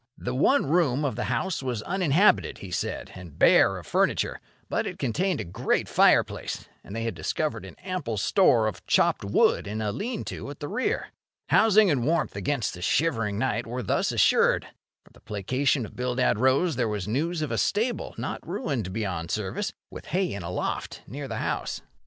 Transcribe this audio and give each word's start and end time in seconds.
The 0.17 0.33
one 0.33 0.65
room 0.65 1.05
of 1.05 1.15
the 1.15 1.25
house 1.25 1.61
was 1.61 1.83
uninhabited, 1.83 2.57
he 2.57 2.71
said, 2.71 3.11
and 3.13 3.37
bare 3.37 3.77
of 3.77 3.85
furniture; 3.85 4.41
but 4.67 4.87
it 4.87 4.97
contained 4.97 5.39
a 5.39 5.43
great 5.43 5.87
fireplace, 5.87 6.67
and 6.83 6.95
they 6.95 7.03
had 7.03 7.13
discovered 7.13 7.65
an 7.65 7.75
ample 7.83 8.17
store 8.17 8.65
of 8.65 8.83
chopped 8.87 9.23
wood 9.23 9.67
in 9.67 9.79
a 9.79 9.91
lean 9.91 10.23
to 10.23 10.49
at 10.49 10.59
the 10.59 10.67
rear. 10.67 11.09
Housing 11.49 11.91
and 11.91 12.03
warmth 12.03 12.35
against 12.35 12.73
the 12.73 12.81
shivering 12.81 13.37
night 13.37 13.67
were 13.67 13.83
thus 13.83 14.11
assured. 14.11 14.65
For 15.05 15.13
the 15.13 15.19
placation 15.19 15.85
of 15.85 15.95
Bildad 15.95 16.39
Rose 16.39 16.77
there 16.77 16.89
was 16.89 17.07
news 17.07 17.43
of 17.43 17.51
a 17.51 17.59
stable, 17.59 18.15
not 18.17 18.39
ruined 18.43 18.91
beyond 18.91 19.29
service, 19.29 19.71
with 19.91 20.05
hay 20.07 20.33
in 20.33 20.41
a 20.41 20.49
loft, 20.49 21.03
near 21.05 21.27
the 21.27 21.37
house. 21.37 21.83